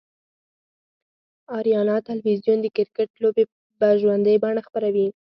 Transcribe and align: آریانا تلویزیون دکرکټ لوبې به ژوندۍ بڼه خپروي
آریانا 1.57 1.95
تلویزیون 2.09 2.57
دکرکټ 2.61 3.09
لوبې 3.21 3.43
به 3.79 3.89
ژوندۍ 4.01 4.35
بڼه 4.43 4.61
خپروي 4.67 5.07